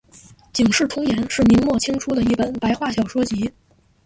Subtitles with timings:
[0.51, 3.53] 警世通言是明末清初的一本白话小说集。